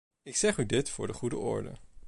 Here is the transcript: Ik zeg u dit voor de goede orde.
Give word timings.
Ik 0.23 0.35
zeg 0.35 0.57
u 0.57 0.65
dit 0.65 0.89
voor 0.89 1.07
de 1.07 1.13
goede 1.13 1.37
orde. 1.37 1.75